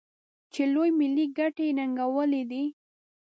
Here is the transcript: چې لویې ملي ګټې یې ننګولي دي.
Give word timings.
چې 0.53 0.61
لویې 0.73 0.97
ملي 0.99 1.25
ګټې 1.37 1.65
یې 1.69 1.75
ننګولي 1.77 2.43
دي. 2.51 2.63